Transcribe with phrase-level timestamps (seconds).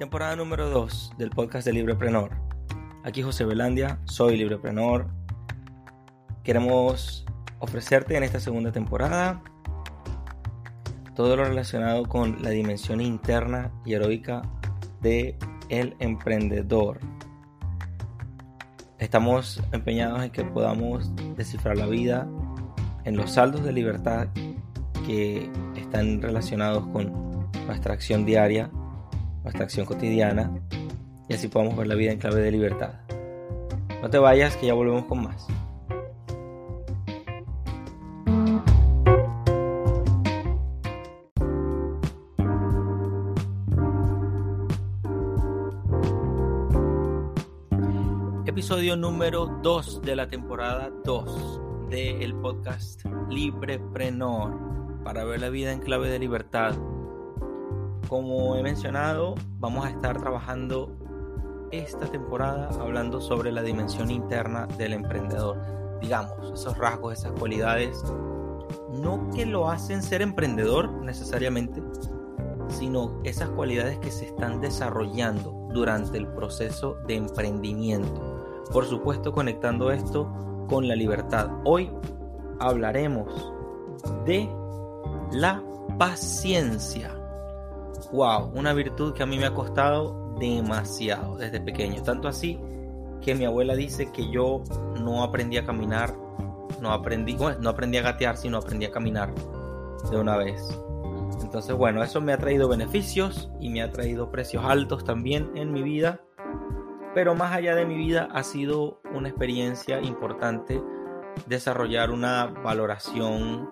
[0.00, 2.30] Temporada número 2 del podcast de Libreprenor.
[3.04, 5.08] Aquí José Belandia, soy Libreprenor.
[6.42, 7.26] Queremos
[7.58, 9.42] ofrecerte en esta segunda temporada
[11.14, 14.40] todo lo relacionado con la dimensión interna y heroica
[15.02, 15.36] de
[15.68, 17.00] emprendedor.
[18.98, 22.26] Estamos empeñados en que podamos descifrar la vida
[23.04, 24.28] en los saldos de libertad
[25.06, 28.70] que están relacionados con nuestra acción diaria,
[29.42, 30.50] nuestra acción cotidiana,
[31.28, 32.94] y así podamos ver la vida en clave de libertad.
[34.02, 35.46] No te vayas, que ya volvemos con más.
[48.46, 55.80] Episodio número 2 de la temporada 2 del podcast Libreprenor para ver la vida en
[55.80, 56.74] clave de libertad.
[58.10, 60.90] Como he mencionado, vamos a estar trabajando
[61.70, 65.56] esta temporada hablando sobre la dimensión interna del emprendedor.
[66.00, 68.02] Digamos, esos rasgos, esas cualidades,
[68.90, 71.80] no que lo hacen ser emprendedor necesariamente,
[72.66, 78.64] sino esas cualidades que se están desarrollando durante el proceso de emprendimiento.
[78.72, 81.48] Por supuesto, conectando esto con la libertad.
[81.64, 81.92] Hoy
[82.58, 83.52] hablaremos
[84.26, 84.50] de
[85.30, 85.62] la
[85.96, 87.19] paciencia.
[88.12, 92.02] Wow, una virtud que a mí me ha costado demasiado desde pequeño.
[92.02, 92.58] Tanto así
[93.20, 94.62] que mi abuela dice que yo
[95.00, 96.16] no aprendí a caminar,
[96.80, 99.32] no aprendí, no aprendí a gatear, sino aprendí a caminar
[100.10, 100.62] de una vez.
[101.42, 105.72] Entonces, bueno, eso me ha traído beneficios y me ha traído precios altos también en
[105.72, 106.20] mi vida
[107.14, 110.82] pero más allá de mi vida ha sido una experiencia importante
[111.46, 113.68] desarrollar una valoración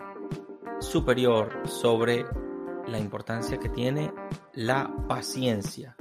[0.80, 2.24] superior sobre
[2.88, 4.12] la importancia que tiene
[4.54, 5.96] la paciencia.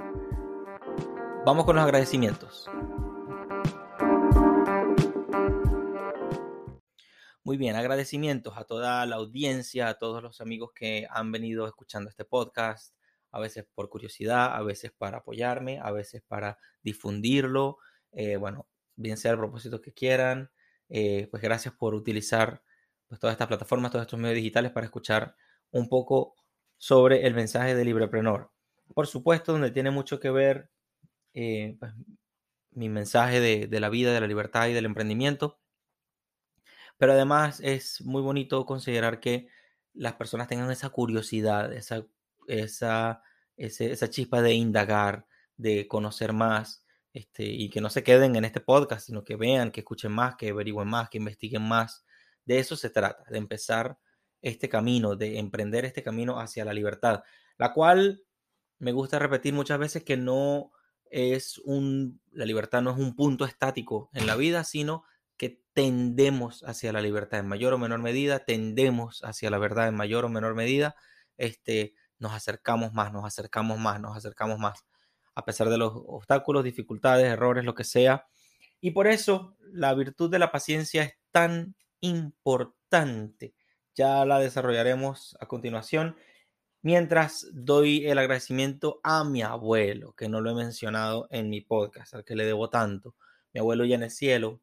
[1.44, 2.68] Vamos con los agradecimientos.
[7.44, 12.10] Muy bien, agradecimientos a toda la audiencia, a todos los amigos que han venido escuchando
[12.10, 12.94] este podcast,
[13.30, 17.78] a veces por curiosidad, a veces para apoyarme, a veces para difundirlo,
[18.12, 18.66] eh, bueno,
[18.96, 20.50] bien sea el propósito que quieran,
[20.88, 22.62] eh, pues gracias por utilizar
[23.06, 25.34] pues, todas estas plataformas, todos estos medios digitales para escuchar
[25.70, 26.34] un poco
[26.78, 28.50] sobre el mensaje de Libreprenor.
[28.94, 30.70] Por supuesto, donde tiene mucho que ver
[31.34, 31.92] eh, pues,
[32.72, 35.60] mi mensaje de, de, la vida, de la libertad y del emprendimiento.
[36.96, 39.48] Pero además es muy bonito considerar que
[39.94, 42.06] las personas tengan esa curiosidad, esa
[42.48, 43.22] esa,
[43.56, 48.60] esa chispa de indagar, de conocer más, este, y que no se queden en este
[48.60, 52.04] podcast, sino que vean, que escuchen más, que averigüen más, que investiguen más.
[52.44, 53.98] De eso se trata, de empezar
[54.42, 57.22] este camino, de emprender este camino hacia la libertad,
[57.56, 58.22] la cual
[58.78, 60.70] me gusta repetir muchas veces que no
[61.10, 65.04] es un, la libertad no es un punto estático en la vida, sino
[65.36, 69.94] que tendemos hacia la libertad en mayor o menor medida, tendemos hacia la verdad en
[69.94, 70.96] mayor o menor medida,
[71.36, 74.84] este, nos acercamos más, nos acercamos más, nos acercamos más,
[75.34, 78.26] a pesar de los obstáculos, dificultades, errores, lo que sea.
[78.80, 83.54] Y por eso la virtud de la paciencia es tan importante.
[83.98, 86.14] Ya la desarrollaremos a continuación.
[86.82, 92.14] Mientras doy el agradecimiento a mi abuelo, que no lo he mencionado en mi podcast,
[92.14, 93.16] al que le debo tanto.
[93.52, 94.60] Mi abuelo ya en el cielo.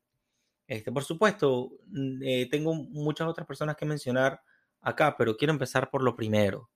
[0.67, 4.41] Este, por supuesto, mm, eh, tengo muchas otras personas que mencionar
[4.79, 6.69] acá, pero quiero empezar por lo primero.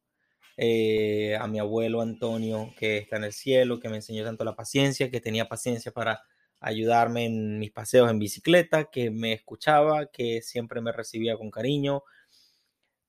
[0.58, 4.58] Eh, a mi abuelo Antonio, que está en el cielo, que me enseñó tanto la
[4.58, 6.24] paciencia, que tenía paciencia para
[6.60, 12.04] ayudarme en mis paseos en bicicleta, que me escuchaba, que siempre me recibía con cariño.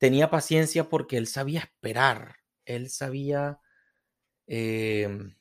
[0.00, 3.60] Tenía paciencia porque él sabía esperar, él sabía,
[4.48, 5.36] em,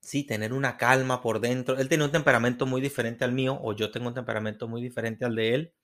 [0.00, 1.78] sí, tener una calma por dentro.
[1.78, 5.24] Él tenía un temperamento muy diferente al mío, o yo tengo un temperamento muy diferente
[5.24, 5.74] al de él,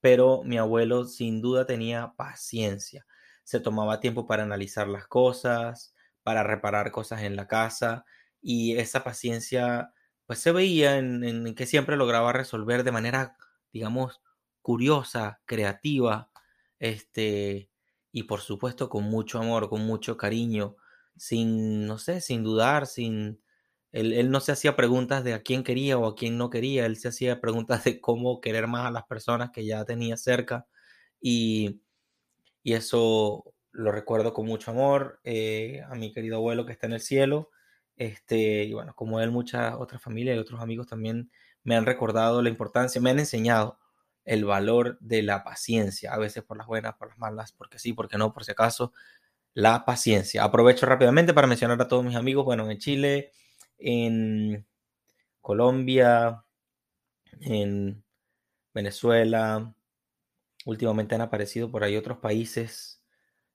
[0.00, 3.06] pero mi abuelo sin duda tenía paciencia
[3.44, 8.04] se tomaba tiempo para analizar las cosas, para reparar cosas en la casa
[8.40, 9.92] y esa paciencia
[10.26, 13.36] pues se veía en, que siempre lograba resolver de manera,
[13.72, 14.22] digamos,
[14.62, 16.30] curiosa, creativa,
[16.82, 17.70] este,
[18.12, 20.76] y por supuesto con mucho amor, con mucho cariño,
[21.16, 23.42] sin, no sé, sin dudar, sin...
[23.92, 26.86] Él, él no se hacía preguntas de a quién quería o a quién no quería,
[26.86, 30.66] él se hacía preguntas de cómo querer más a las personas que ya tenía cerca
[31.20, 31.82] y
[32.62, 36.94] y eso lo recuerdo con mucho amor eh, a mi querido abuelo que está en
[36.94, 37.50] el cielo.
[37.96, 41.30] Este, y bueno, como él, muchas otras familias y otros amigos también
[41.64, 43.78] me han recordado la importancia, me han enseñado
[44.24, 47.92] el valor de la paciencia, a veces por las buenas, por las malas, porque sí,
[47.92, 48.92] porque no, por si acaso.
[49.54, 50.44] la paciencia.
[50.44, 53.32] Aprovecho rápidamente para mencionar a todos mis amigos, bueno, en Chile,
[53.78, 54.66] en
[55.40, 56.44] Colombia,
[57.40, 58.04] en
[58.74, 59.74] Venezuela,
[60.66, 63.02] últimamente han aparecido por ahí otros países,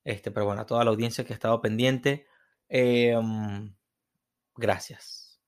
[0.03, 2.27] este, pero bueno, a toda la audiencia que ha estado pendiente,
[2.69, 3.75] em,
[4.55, 5.39] gracias.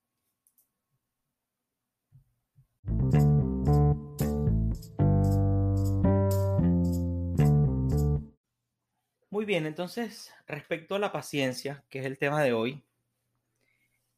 [9.40, 12.84] Muy bien, entonces, respecto a la paciencia, que es el tema de hoy,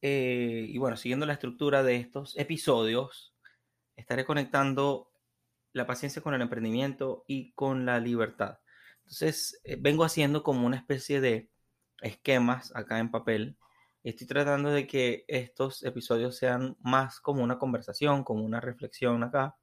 [0.02, 3.36] eh, y bueno, siguiendo la estructura de estos episodios,
[3.96, 5.12] estaré conectando
[5.74, 8.62] la paciencia con el emprendimiento y con la libertad.
[9.04, 11.52] Entonces, eh, vengo haciendo como una especie de
[12.02, 13.60] esquemas acá en papel.
[14.04, 19.56] Estoy tratando de que estos episodios sean más como una conversación, como una reflexión acá.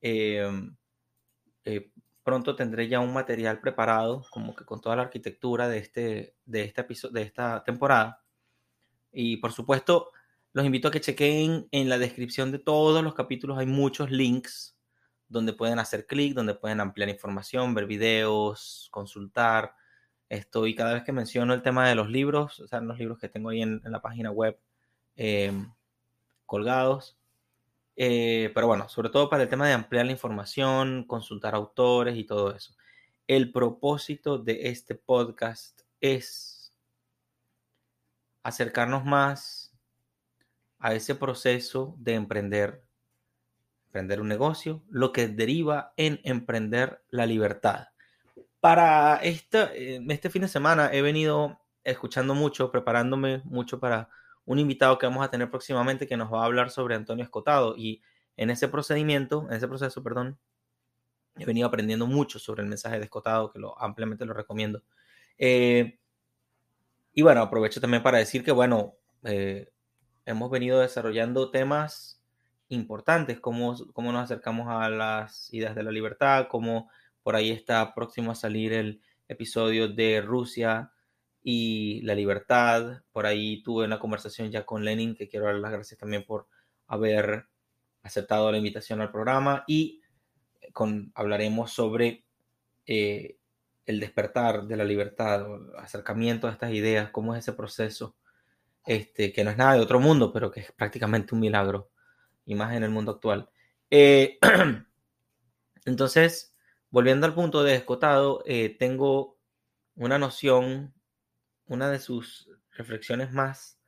[0.00, 0.70] Eh,
[2.24, 6.62] pronto tendré ya un material preparado, como que con toda la arquitectura de este, de
[6.64, 8.24] este episodio, de esta temporada.
[9.12, 10.10] Y por supuesto,
[10.52, 13.58] los invito a que chequen en la descripción de todos los capítulos.
[13.58, 14.76] Hay muchos links
[15.28, 19.74] donde pueden hacer clic, donde pueden ampliar información, ver videos, consultar.
[20.28, 23.28] Estoy cada vez que menciono el tema de los libros, o sea, los libros que
[23.28, 24.58] tengo ahí en, la página web
[25.16, 25.72] em,
[26.46, 27.18] colgados.
[27.96, 32.24] Eh, pero bueno, sobre todo para el tema de ampliar la información, consultar autores y
[32.24, 32.74] todo eso.
[33.26, 36.72] El propósito de este podcast es
[38.42, 39.72] acercarnos más
[40.78, 42.84] a ese proceso de emprender,
[43.86, 47.88] emprender un negocio, lo que deriva en emprender la libertad.
[48.60, 54.10] Para este, este fin de semana he venido escuchando mucho, preparándome mucho para
[54.46, 57.74] un invitado que vamos a tener próximamente que nos va a hablar sobre Antonio Escotado.
[57.76, 58.02] Y
[58.36, 60.38] en ese procedimiento, en ese proceso, perdón,
[61.36, 64.82] he venido aprendiendo mucho sobre el mensaje de Escotado, que lo ampliamente lo recomiendo.
[65.38, 65.98] Eh,
[67.12, 69.72] y bueno, aprovecho también para decir que, bueno, eh,
[70.26, 72.22] hemos venido desarrollando temas
[72.68, 76.90] importantes, cómo, cómo nos acercamos a las ideas de la libertad, cómo
[77.22, 80.92] por ahí está próximo a salir el episodio de Rusia
[81.44, 83.02] y la libertad.
[83.12, 86.48] Por ahí tuve una conversación ya con Lenin, que quiero dar las gracias también por
[86.86, 87.46] haber
[88.02, 89.62] aceptado la invitación al programa.
[89.68, 90.00] Y
[90.72, 92.24] con, hablaremos sobre
[92.86, 93.36] eh,
[93.84, 95.46] el despertar de la libertad,
[95.78, 98.16] acercamiento a estas ideas, cómo es ese proceso,
[98.86, 101.90] este, que no es nada de otro mundo, pero que es prácticamente un milagro,
[102.46, 103.50] y más en el mundo actual.
[103.90, 104.38] Eh,
[105.84, 106.56] entonces,
[106.88, 109.36] volviendo al punto de escotado, eh, tengo
[109.94, 110.94] una noción
[111.66, 113.78] una de sus reflexiones más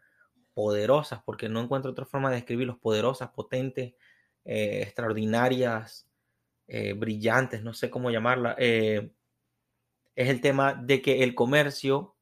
[0.54, 3.94] poderosas, porque no encuentro otra forma de describirlos, poderosas, potentes,
[4.44, 6.08] eh, extraordinarias,
[6.66, 9.12] eh, brillantes, no sé cómo llamarla, eh,
[10.14, 12.16] es el tema de que el comercio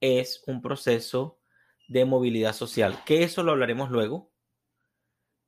[0.00, 1.40] es un proceso
[1.88, 4.30] de movilidad social, que eso lo hablaremos luego,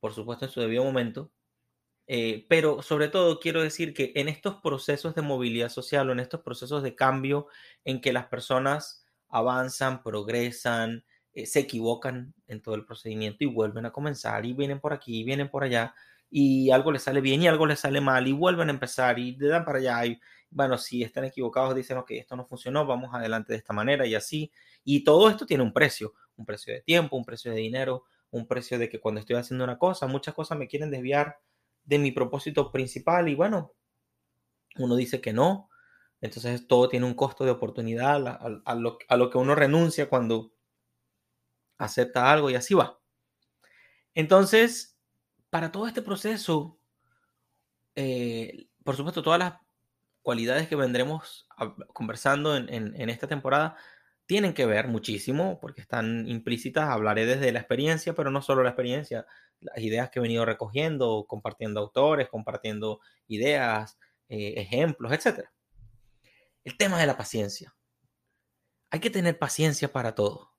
[0.00, 1.30] por supuesto en su debido momento,
[2.08, 6.20] eh, pero sobre todo quiero decir que en estos procesos de movilidad social o en
[6.20, 7.48] estos procesos de cambio
[7.84, 13.84] en que las personas avanzan, progresan, eh, se equivocan en todo el procedimiento y vuelven
[13.84, 15.94] a comenzar y vienen por aquí, y vienen por allá
[16.30, 19.36] y algo les sale bien y algo les sale mal y vuelven a empezar y
[19.36, 20.20] le dan para allá y
[20.50, 24.14] bueno, si están equivocados dicen, ok, esto no funcionó, vamos adelante de esta manera y
[24.14, 24.50] así.
[24.82, 28.46] Y todo esto tiene un precio, un precio de tiempo, un precio de dinero, un
[28.46, 31.36] precio de que cuando estoy haciendo una cosa, muchas cosas me quieren desviar
[31.88, 33.72] de mi propósito principal y bueno,
[34.76, 35.70] uno dice que no,
[36.20, 38.26] entonces todo tiene un costo de oportunidad
[38.64, 40.52] a, lo, que uno renuncia cuando
[41.78, 43.00] acepta algo y así va.
[44.14, 44.98] Entonces,
[45.48, 46.78] para todo este proceso,
[47.94, 49.54] eh, por supuesto, todas las
[50.20, 51.48] cualidades que vendremos
[51.94, 53.76] conversando en, en, esta temporada
[54.26, 56.90] tienen que ver muchísimo porque están implícitas.
[56.90, 59.26] Hablaré desde la experiencia, pero no solo la experiencia,
[59.60, 63.98] las ideas que he venido recogiendo, compartiendo autores, compartiendo ideas,
[64.28, 65.48] eh, ejemplos, etc.
[66.64, 67.74] El tema de la paciencia.
[68.90, 70.52] Hay que tener paciencia para todo.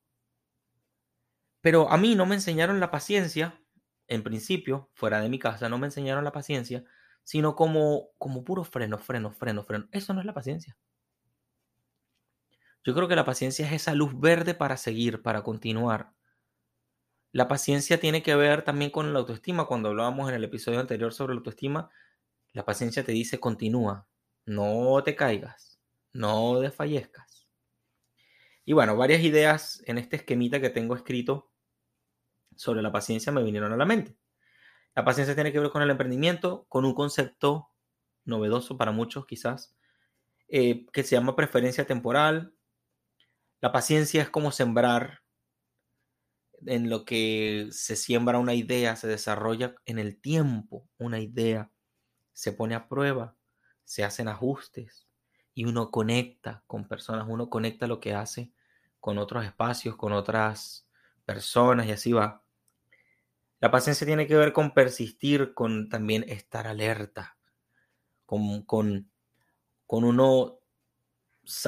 [1.62, 3.62] Pero a mí no me enseñaron la paciencia,
[4.08, 6.84] en principio, fuera de mi casa, no me enseñaron la paciencia,
[7.24, 9.88] sino como, como puro freno, freno, freno, freno.
[9.92, 10.78] Eso no es la paciencia.
[12.84, 16.14] Yo creo que la paciencia es esa luz verde para seguir, para continuar.
[17.32, 19.66] La paciencia tiene que ver también con la autoestima.
[19.66, 21.92] Cuando hablábamos en el episodio anterior sobre la autoestima,
[22.54, 24.08] la paciencia te dice continúa,
[24.46, 25.80] no te caigas,
[26.12, 27.48] no desfallezcas.
[28.66, 31.52] Y bueno, varias ideas en este esquemita que tengo escrito
[32.56, 34.18] sobre la paciencia me vinieron a la mente.
[34.96, 37.72] La paciencia tiene que ver con el emprendimiento, con un concepto
[38.26, 39.76] novedoso para muchos quizás,
[40.50, 42.54] eh, que se llama preferencia temporal,
[43.62, 45.22] La paciencia es como sembrar
[46.66, 51.72] en lo que se siembra una idea, se desarrolla en el tiempo una idea,
[52.34, 53.36] se pone a prueba,
[53.84, 55.08] se hacen ajustes
[55.54, 58.52] y uno conecta con personas, uno conecta lo que hace
[59.00, 60.88] con otros espacios, con otras
[61.26, 62.44] personas y así va.
[63.60, 67.38] La paciencia tiene que ver con persistir, con también estar alerta,
[68.26, 69.12] con, con,
[69.86, 70.60] con uno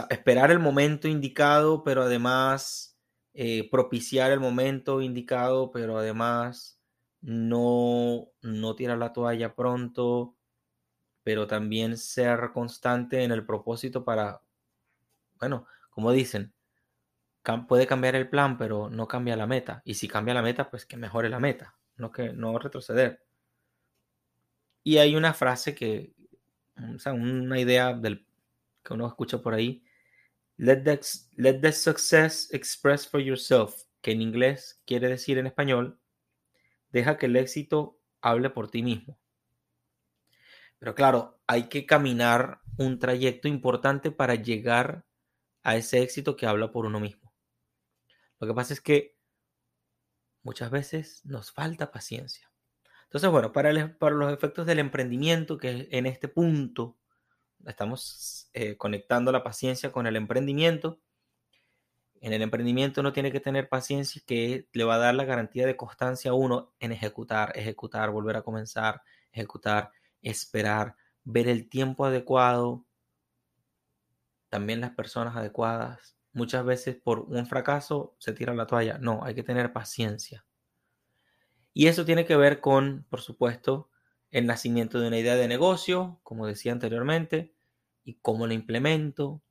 [0.09, 2.90] esperar el momento indicado, pero además
[3.33, 6.79] eh, propiciar el momento indicado, pero además
[7.21, 10.35] no, no tirar la toalla pronto,
[11.23, 14.41] pero también ser constante en el propósito para,
[15.39, 16.53] bueno, como dicen,
[17.67, 19.81] puede cambiar el plan, pero no cambia la meta.
[19.85, 23.23] Y si cambia la meta, pues que mejore la meta, no que no retroceder.
[24.83, 26.13] Y hay una frase que,
[26.95, 28.25] o sea, una idea del,
[28.83, 29.83] que uno escucha por ahí,
[30.61, 30.99] let the,
[31.37, 35.99] let success express for yourself, que en inglés quiere decir en español,
[36.91, 39.19] deja que el éxito hable por ti mismo.
[40.77, 45.03] Pero claro, hay que caminar un trayecto importante para llegar
[45.63, 47.33] a ese éxito que habla por uno mismo.
[48.39, 49.17] Lo que pasa es que
[50.43, 52.51] muchas veces nos falta paciencia.
[53.05, 56.99] Entonces, bueno, para, para los efectos del emprendimiento, que en este punto
[57.67, 60.99] estamos eh, conectando la paciencia con el emprendimiento.
[62.21, 65.65] En el emprendimiento uno tiene que tener paciencia que le va a dar la garantía
[65.65, 69.01] de constancia a uno en ejecutar, ejecutar, volver a comenzar,
[69.31, 69.91] ejecutar,
[70.21, 72.85] esperar, ver el tiempo adecuado,
[74.49, 76.17] también las personas adecuadas.
[76.33, 78.97] Muchas veces por un fracaso se tira la toalla.
[78.97, 80.45] No, hay que tener paciencia.
[81.73, 83.90] Y eso tiene que ver con, por supuesto,
[84.31, 87.53] el nacimiento de una idea de negocio, como decía anteriormente,
[88.03, 89.43] y cómo la implemento,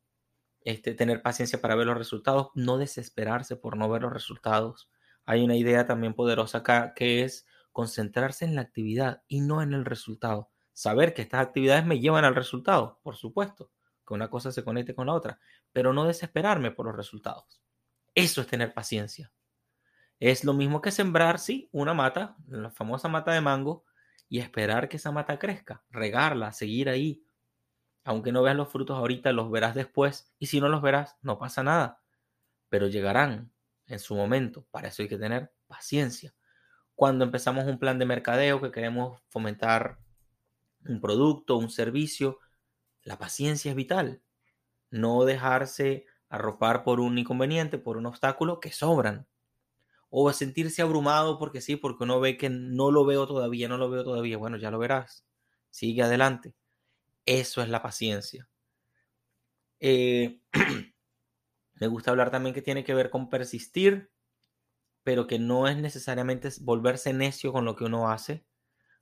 [0.63, 4.91] este, tener paciencia para ver los resultados, no desesperarse por no ver los resultados.
[5.25, 9.73] Hay una idea también poderosa acá que es concentrarse en la actividad y no en
[9.73, 10.51] el resultado.
[10.73, 13.71] Saber que estas actividades me llevan al resultado, por supuesto,
[14.07, 15.39] que una cosa se conecte con la otra,
[15.73, 17.63] pero no desesperarme por los resultados.
[18.15, 19.33] Eso es tener paciencia.
[20.19, 23.85] Es lo mismo que sembrar, sí, una mata, la famosa mata de mango,
[24.31, 27.23] y esperar que esa mata crezca, regarla, seguir ahí.
[28.05, 31.37] Aunque no veas los frutos ahorita, los verás después y si no los verás, no
[31.37, 32.01] pasa nada,
[32.69, 33.53] pero llegarán
[33.89, 34.65] en su momento.
[34.71, 36.33] Para eso hay que tener paciencia.
[36.95, 39.99] Cuando empezamos un plan de mercadeo que queremos fomentar
[40.87, 42.39] un producto, un servicio,
[43.03, 44.23] la paciencia es vital.
[44.91, 49.27] No dejarse arropar por un inconveniente, por un obstáculo que sobran
[50.11, 53.89] o sentirse abrumado porque sí, porque uno ve que no lo veo todavía, no lo
[53.89, 54.37] veo todavía.
[54.37, 55.25] Bueno, ya lo verás.
[55.71, 56.55] Sigue adelante.
[57.25, 58.49] Eso es la paciencia.
[59.79, 60.41] Eh,
[61.75, 64.11] me gusta hablar también que tiene que ver con persistir,
[65.05, 68.45] pero que no es necesariamente volverse necio con lo que uno hace.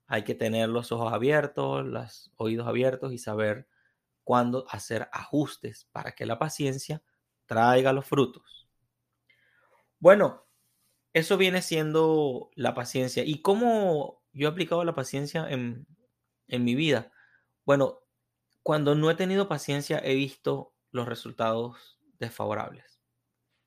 [0.07, 3.67] Hay que tener los ojos abiertos, los oídos abiertos y saber
[4.25, 7.03] cuándo hacer ajustes para que la paciencia
[7.47, 8.69] traiga los frutos.
[9.99, 10.48] Bueno,
[11.19, 13.25] eso viene siendo la paciencia.
[13.25, 15.87] ¿Y cómo yo he aplicado la paciencia en,
[16.49, 17.13] mi vida?
[17.65, 18.01] Bueno,
[18.63, 23.01] cuando no he tenido paciencia he visto los resultados desfavorables.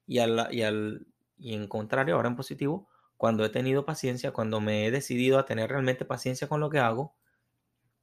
[0.07, 4.59] Y, al, y, al, y en contrario, ahora en positivo, cuando he tenido paciencia, cuando
[4.59, 7.15] me he decidido a tener realmente paciencia con lo que hago,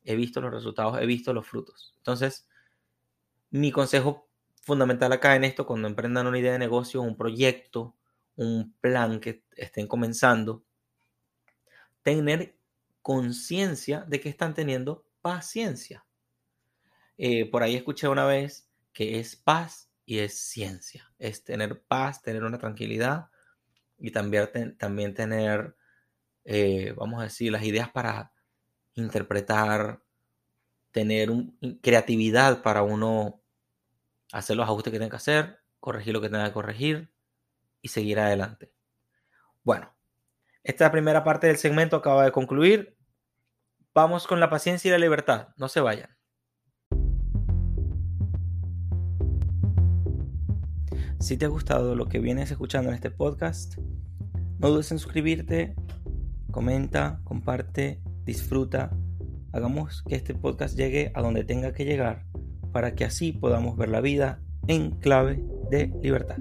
[0.04, 1.94] he visto los resultados, he visto los frutos.
[1.98, 2.48] Entonces,
[3.50, 4.28] mi consejo
[4.62, 7.97] fundamental acá en esto, cuando emprendan una idea de negocio, un proyecto,
[8.38, 10.64] un plan que estén comenzando,
[12.02, 12.56] tener
[13.02, 16.06] conciencia de que están teniendo paciencia.
[17.16, 21.12] Eh, por ahí escuché una vez que es paz y es ciencia.
[21.18, 23.28] Es tener paz, tener una tranquilidad
[23.98, 25.76] y también, también tener,
[26.44, 28.32] eh, vamos a decir, las ideas para
[28.94, 30.00] interpretar,
[30.92, 31.30] tener
[31.82, 33.42] creatividad para uno
[34.30, 37.10] hacer los ajustes que tenga que hacer, corregir lo que tenga que corregir,
[37.82, 38.72] y seguir adelante.
[39.62, 39.94] Bueno,
[40.62, 42.96] esta primera parte del segmento acaba de concluir.
[43.94, 45.48] Vamos con la paciencia y la libertad.
[45.56, 46.18] No se vayan.
[51.20, 53.76] Si te ha gustado lo que vienes escuchando en este podcast,
[54.58, 55.74] no dudes en suscribirte,
[56.50, 58.90] comenta, comparte, disfruta.
[59.52, 62.24] Hagamos que este podcast llegue a donde tenga que llegar
[62.72, 66.38] para que así podamos ver la vida en clave de libertad.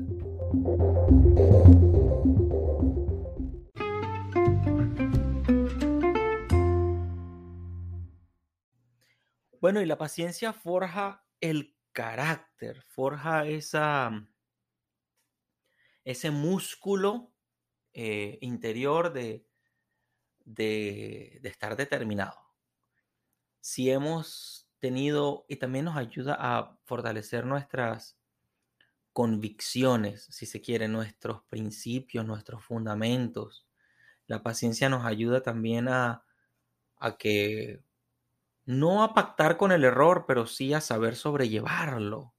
[9.60, 13.46] Bueno, y la paciencia forja el carácter, forja
[16.06, 17.34] ese músculo
[17.92, 19.46] eh, interior de,
[20.46, 22.40] de estar determinado.
[23.60, 28.18] Si hemos tenido, y también nos ayuda a fortalecer nuestras
[29.18, 33.66] convicciones, si se quiere, nuestros principios, nuestros fundamentos.
[34.28, 36.24] La paciencia nos ayuda también a,
[37.18, 37.82] que
[38.68, 42.36] no a pactar con el error, pero sí a saber sobrellevarlo.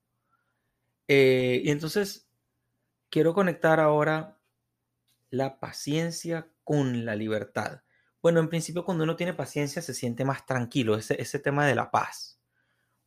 [1.09, 2.31] Eh, y entonces
[3.11, 4.39] quiero conectar ahora
[5.31, 7.83] la paciencia con la libertad.
[8.23, 11.75] Bueno, en principio cuando uno tiene paciencia se siente más tranquilo, ese, ese tema de
[11.75, 12.41] la paz.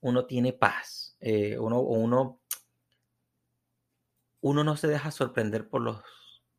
[0.02, 2.41] Uno tiene paz, eh, uno, uno,
[4.42, 6.02] uno no se deja sorprender por los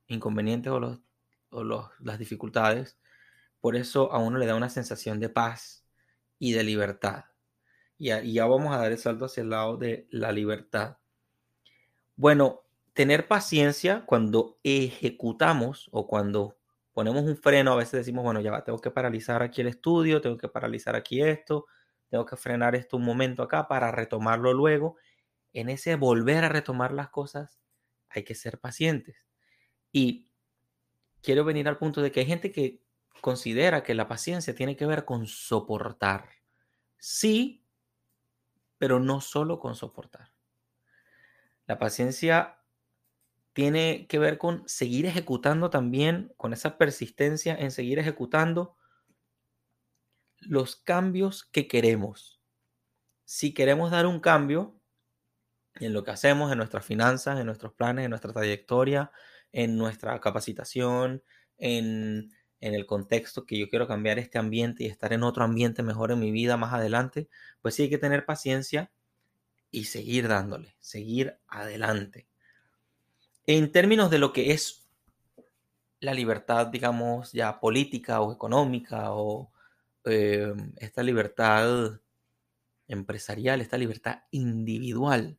[0.06, 1.00] inconvenientes o, los,
[1.50, 2.98] o los, las dificultades.
[3.60, 5.84] Por eso a uno le da una sensación de paz
[6.38, 7.24] y de libertad.
[7.98, 10.98] Y, ya vamos a dar el salto hacia el lado de la libertad.
[12.16, 12.62] Bueno,
[12.94, 16.58] tener paciencia cuando ejecutamos o cuando
[16.92, 20.20] ponemos un freno, a veces decimos, bueno, ya va, tengo que paralizar aquí el estudio,
[20.20, 21.66] tengo que paralizar aquí esto,
[22.08, 24.96] tengo que frenar esto un momento acá para retomarlo luego.
[25.52, 27.62] En ese volver a retomar las cosas
[28.14, 29.16] hay que ser pacientes.
[29.90, 30.28] Y
[31.23, 32.83] quiero venir al punto de que hay gente que
[33.21, 36.28] considera que la paciencia tiene que ver con soportar.
[36.99, 37.64] Sí,
[38.78, 40.33] pero no solo con soportar.
[41.66, 42.59] La paciencia
[43.52, 48.76] tiene que ver con seguir ejecutando también, con esa persistencia en seguir ejecutando
[50.38, 52.40] los cambios que queremos.
[53.25, 54.81] Si queremos dar un cambio
[55.84, 59.10] en lo que hacemos, en nuestras finanzas, en nuestros planes, en nuestra trayectoria,
[59.52, 61.22] en nuestra capacitación,
[61.58, 66.12] en, el contexto que yo quiero cambiar este ambiente y estar en otro ambiente mejor
[66.12, 67.28] en mi vida más adelante,
[67.60, 68.92] pues sí hay que tener paciencia
[69.72, 72.28] y seguir dándole, seguir adelante.
[73.46, 74.88] En términos de lo que es
[75.98, 79.52] la libertad, digamos, ya política o económica o
[80.04, 82.00] eh, esta libertad
[82.87, 85.38] empresarial, esta libertad individual.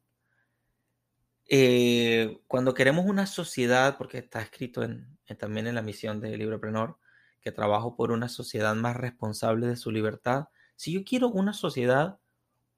[1.49, 6.97] Eh, cuando queremos una sociedad, porque está escrito en, también en la misión de Libreprenor,
[7.41, 12.19] que trabajo por una sociedad más responsable de su libertad, si yo quiero una sociedad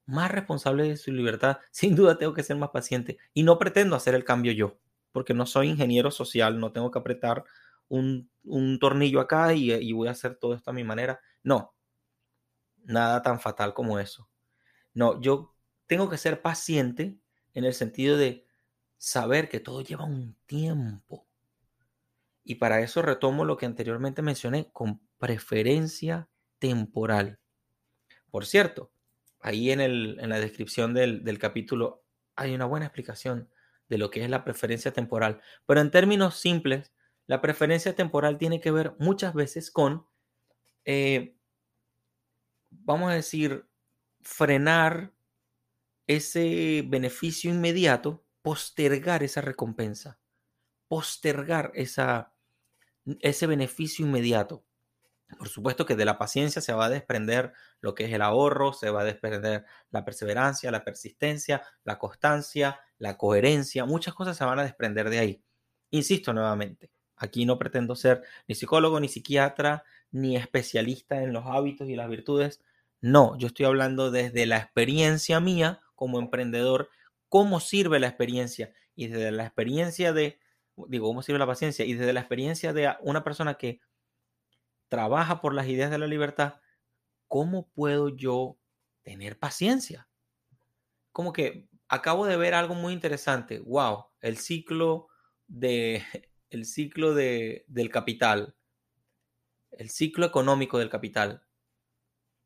[0.06, 3.96] más responsable de su libertad, sin duda tengo que ser más paciente y no pretendo
[3.96, 4.78] hacer el cambio yo
[5.16, 7.42] porque no soy ingeniero social, no tengo que apretar
[7.88, 8.30] un,
[8.78, 11.20] tornillo acá y, y, voy a hacer todo esto a mi manera.
[11.42, 11.74] No,
[12.84, 14.28] nada tan fatal como eso.
[14.92, 15.54] No, yo
[15.86, 17.18] tengo que ser paciente
[17.54, 18.45] en el sentido de
[18.98, 21.26] saber que todo lleva un tiempo.
[22.44, 26.28] Y para eso retomo lo que anteriormente mencioné con preferencia
[26.58, 27.38] temporal.
[28.30, 28.92] Por cierto,
[29.40, 32.04] ahí en, el, en la descripción del, del capítulo
[32.36, 33.48] hay una buena explicación
[33.88, 35.40] de lo que es la preferencia temporal.
[35.66, 36.92] Pero en términos simples,
[37.26, 40.06] la preferencia temporal tiene que ver muchas veces con,
[40.84, 41.36] eh,
[42.70, 43.66] vamos a decir,
[44.22, 45.12] frenar
[46.06, 50.20] ese beneficio inmediato, postergar esa recompensa,
[50.86, 52.32] postergar esa,
[53.18, 54.64] ese beneficio inmediato.
[55.36, 58.72] Por supuesto que de la paciencia se va a desprender lo que es el ahorro,
[58.72, 64.44] se va a desprender la perseverancia, la persistencia, la constancia, la coherencia, muchas cosas se
[64.44, 65.44] van a desprender de ahí.
[65.90, 69.82] Insisto nuevamente, aquí no pretendo ser ni psicólogo, ni psiquiatra,
[70.12, 72.62] ni especialista en los hábitos y las virtudes.
[73.00, 76.90] No, yo estoy hablando desde la experiencia mía como emprendedor,
[77.28, 80.40] cómo sirve la experiencia y desde la experiencia de,
[80.88, 83.80] digo, cómo sirve la paciencia y desde la experiencia de una persona que
[84.88, 86.60] trabaja por las ideas de la libertad,
[87.28, 88.58] ¿cómo puedo yo
[89.02, 90.08] tener paciencia?
[91.12, 93.60] Como que acabo de ver algo muy interesante.
[93.60, 95.08] Wow, el ciclo
[95.46, 96.02] de
[96.50, 98.56] el ciclo de, del capital,
[99.72, 101.42] el ciclo económico del capital.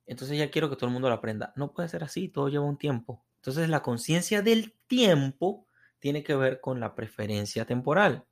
[0.07, 1.53] Entonces ya quiero que todo el mundo lo aprenda.
[1.55, 3.25] No puede ser así, todo lleva un tiempo.
[3.41, 5.67] Entonces la conciencia del tiempo
[5.99, 8.27] tiene que ver con la preferencia temporal.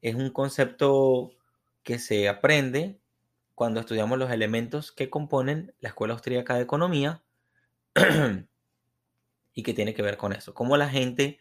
[0.00, 1.32] Es un concepto
[1.82, 3.00] que se aprende
[3.54, 7.22] cuando estudiamos los elementos que componen la Escuela Austríaca de Economía
[9.54, 10.54] y que tiene que ver con eso.
[10.54, 11.38] Cómo la gente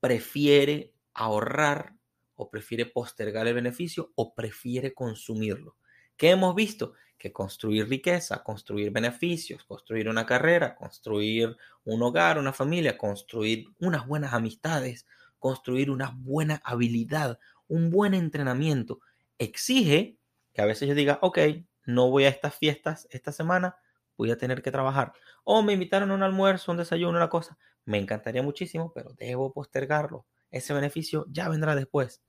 [0.00, 1.94] prefiere ahorrar
[2.34, 5.76] o prefiere postergar el beneficio o prefiere consumirlo.
[6.20, 6.92] ¿Qué hemos visto?
[7.16, 14.06] Que construir riqueza, construir beneficios, construir una carrera, construir un hogar, una familia, construir unas
[14.06, 15.06] buenas amistades,
[15.38, 19.00] construir una buena habilidad, un buen entrenamiento,
[19.38, 20.18] exige
[20.52, 21.38] que a veces yo diga, ok,
[21.86, 23.76] no voy a estas fiestas esta semana,
[24.18, 25.14] voy a tener que trabajar.
[25.42, 27.56] O me invitaron a un almuerzo, un desayuno, una cosa.
[27.86, 30.26] Me encantaría muchísimo, pero debo postergarlo.
[30.50, 32.22] ese beneficio ya vendrá después.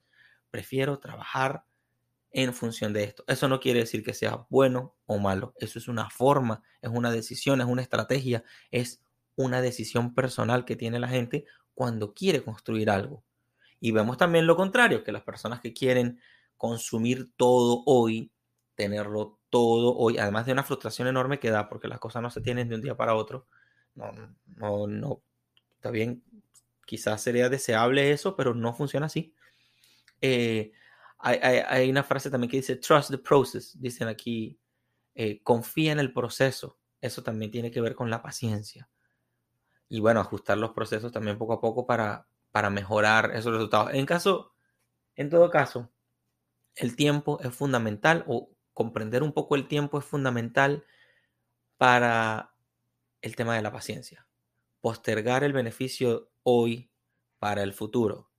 [0.49, 1.65] Prefiero trabajar
[2.31, 3.23] en función de esto.
[3.27, 5.53] Eso no quiere decir que sea bueno o malo.
[5.57, 9.03] Eso es una forma, es una decisión, es una estrategia, es
[9.35, 13.23] una decisión personal que tiene la gente cuando quiere construir algo.
[13.79, 16.19] Y vemos también lo contrario, que las personas que quieren
[16.55, 18.31] consumir todo hoy,
[18.75, 22.41] tenerlo todo hoy, además de una frustración enorme que da porque las cosas no se
[22.41, 23.47] tienen de un día para otro.
[23.95, 24.11] No,
[24.55, 25.21] no, no.
[25.75, 26.23] Está bien,
[26.85, 29.33] quizás sería deseable eso, pero no funciona así.
[30.21, 30.71] Eh,
[31.21, 34.59] hay, una frase también que dice, trust the process, dicen aquí,
[35.13, 36.79] eh, confía en el proceso.
[36.99, 38.89] Eso también tiene que ver con la paciencia.
[39.87, 43.93] Y bueno, ajustar los procesos también poco a poco para, para mejorar esos resultados.
[43.93, 44.53] En caso,
[45.15, 45.91] en todo caso,
[46.75, 50.85] el tiempo es fundamental o comprender un poco el tiempo es fundamental
[51.77, 52.55] para
[53.21, 54.27] el tema de la paciencia.
[54.79, 56.91] Postergar el beneficio hoy
[57.39, 58.30] para el futuro.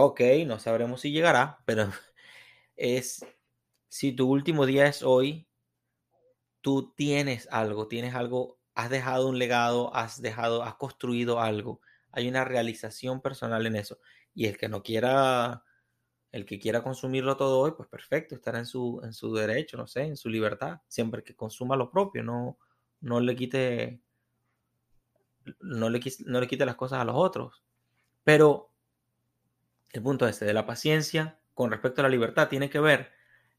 [0.00, 1.90] Ok, no sabremos si llegará, pero
[2.76, 3.24] es
[3.88, 5.48] si tu último día es hoy,
[6.60, 11.80] tú tienes algo, tienes algo, has dejado un legado, has dejado, has construido algo
[12.12, 13.98] hay una realización personal en eso.
[14.34, 15.64] Y el que no quiera,
[16.32, 19.86] el que quiera consumirlo todo hoy, pues perfecto, estará en su, en su derecho, no
[19.86, 22.58] sé, en su libertad, siempre que consuma lo propio, no,
[23.00, 24.00] no le quite,
[25.60, 27.62] no le, no le quite las cosas a los otros.
[28.24, 28.72] Pero
[29.92, 33.12] el punto este de la paciencia con respecto a la libertad tiene que ver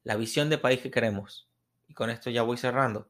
[0.03, 1.49] la visión de país que queremos.
[1.87, 3.09] Y con esto ya voy cerrando.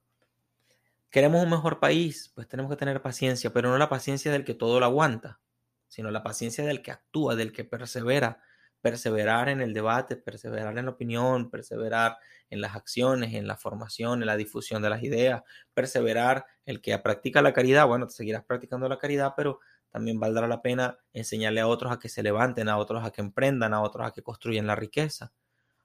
[1.10, 4.53] Queremos un mejor país, pues tenemos que tener paciencia, pero no la paciencia del que
[4.53, 5.39] todo lo aguanta,
[5.88, 8.41] sino la paciencia del que actúa, del que persevera.
[8.82, 12.17] Perseverar en el debate, perseverar en la opinión, perseverar
[12.49, 16.97] en las acciones, en la formación, en la difusión de las ideas, perseverar el que
[16.99, 19.60] practica la caridad, bueno, te seguirás practicando la caridad, pero
[19.91, 23.21] también valdrá la pena enseñarle a otros a que se levanten, a otros a que
[23.21, 25.34] emprendan, a otros a que construyan la riqueza,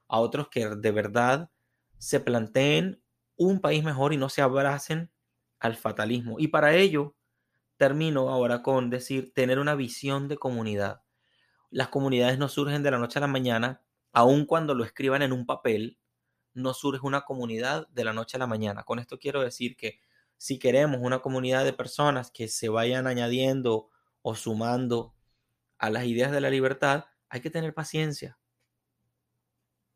[0.09, 1.51] a otros que de verdad
[1.99, 3.03] se planteen
[3.37, 5.11] un país mejor y no se abracen
[5.59, 6.37] al fatalismo.
[6.38, 7.17] Y para ello,
[7.77, 11.03] termino ahora con decir, tener una visión de comunidad.
[11.71, 15.33] Las comunidades no surgen de la noche a la mañana, aun cuando lo escriban en
[15.33, 15.99] un papel,
[16.53, 18.85] no surge una comunidad de la noche a la mañana.
[18.85, 19.99] Con esto quiero decir que
[20.37, 23.90] si queremos una comunidad de personas que se vayan añadiendo
[24.27, 25.15] o sumando
[25.79, 28.39] a las ideas de la libertad, hay que tener paciencia.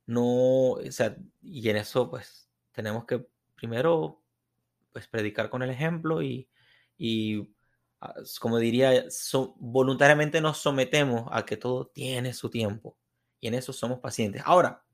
[0.05, 4.23] No, o sea, y en eso pues tenemos que primero
[4.93, 6.47] pues predicar con el ejemplo y,
[8.03, 9.07] ah, como diría,
[9.57, 12.99] voluntariamente nos sometemos a que todo tiene su tiempo
[13.41, 14.43] y en eso somos pacientes.
[14.45, 14.85] Ahora,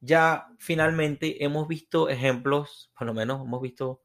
[0.00, 4.02] ya finalmente hemos visto ejemplos, por lo menos hemos visto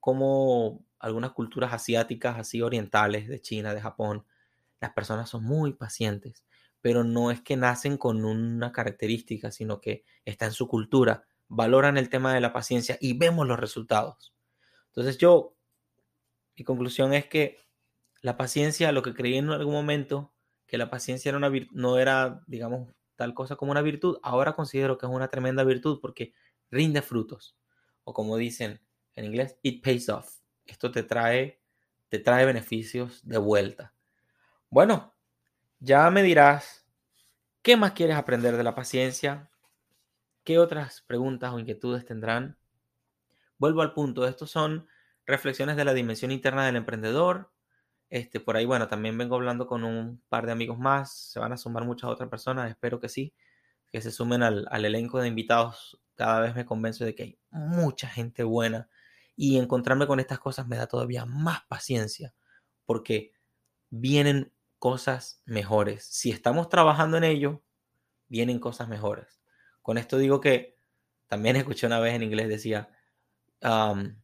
[0.00, 4.24] cómo algunas culturas asiáticas, así orientales, de China, de Japón,
[4.80, 6.44] las personas son muy pacientes,
[6.80, 11.96] pero no es que nacen con una característica, sino que está en su cultura, valoran
[11.96, 14.34] el tema de la paciencia y vemos los resultados.
[14.88, 15.56] Entonces yo,
[16.56, 17.58] mi conclusión es que
[18.20, 20.32] la paciencia, lo que creí en algún momento,
[20.66, 24.98] que la paciencia era una no era, digamos, tal cosa como una virtud, ahora considero
[24.98, 26.34] que es una tremenda virtud porque
[26.70, 27.56] rinde frutos.
[28.04, 28.80] O como dicen
[29.14, 30.43] en inglés, it pays off.
[30.66, 31.60] Esto te trae,
[32.08, 33.92] te trae beneficios de vuelta.
[34.70, 35.14] Bueno,
[35.78, 36.86] ya me dirás,
[37.62, 39.50] ¿qué más quieres aprender de la paciencia?
[40.42, 42.58] ¿Qué otras preguntas o inquietudes tendrán?
[43.58, 44.88] Vuelvo al punto, estos son
[45.26, 47.52] reflexiones de la dimensión interna del emprendedor.
[48.10, 51.52] Este, por ahí, bueno, también vengo hablando con un par de amigos más, se van
[51.52, 53.34] a sumar muchas otras personas, espero que sí,
[53.90, 56.00] que se sumen al, al elenco de invitados.
[56.14, 58.88] Cada vez me convenzo de que hay mucha gente buena
[59.36, 62.34] y encontrarme con estas cosas me da todavía más paciencia
[62.86, 63.32] porque
[63.90, 66.04] vienen cosas mejores.
[66.04, 67.62] Si estamos trabajando en ello,
[68.28, 69.40] vienen cosas mejores.
[69.82, 70.78] Con esto digo que
[71.26, 72.90] también escuché una vez en inglés, decía,
[73.62, 74.16] um,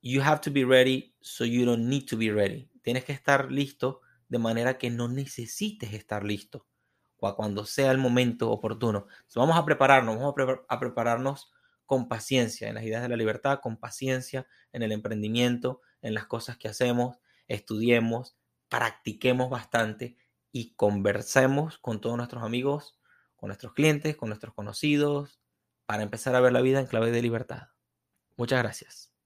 [0.00, 2.70] you have to be ready so you don't need to be ready.
[2.82, 6.66] Tienes que estar listo de manera que no necesites estar listo
[7.20, 9.06] o cuando sea el momento oportuno.
[9.34, 10.34] vamos a prepararnos, vamos
[10.68, 11.52] a, prepararnos
[11.88, 16.26] con paciencia en las ideas de la libertad, con paciencia en el emprendimiento, en las
[16.26, 17.16] cosas que hacemos,
[17.48, 18.36] estudiemos,
[18.68, 20.18] practiquemos bastante
[20.52, 23.00] y conversemos con todos nuestros amigos,
[23.36, 25.40] con nuestros clientes, con nuestros conocidos,
[25.86, 27.68] para empezar a ver la vida en clave de libertad.
[28.36, 29.17] Muchas gracias.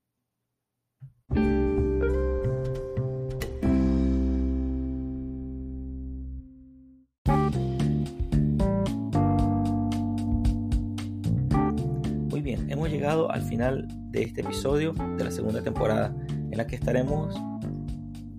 [13.02, 17.34] Llegado al final de este episodio de la segunda temporada en la que estaremos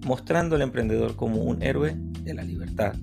[0.06, 2.94] mostrando al emprendedor como un héroe de la libertad.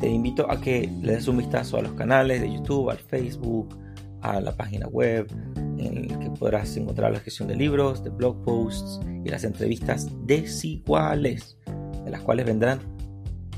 [0.00, 3.76] te invito a que le des un vistazo a los canales de YouTube, al Facebook,
[4.22, 5.30] a la página web,
[5.76, 10.08] en el que podrás encontrar la gestión de libros, de blog posts y las entrevistas
[10.24, 11.58] desiguales,
[12.06, 12.78] de las cuales vendrán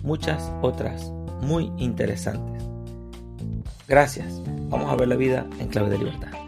[0.03, 2.65] muchas otras muy interesantes.
[3.87, 4.43] Gracias.
[4.69, 6.40] Vamos a ver la vida en clave de libertad.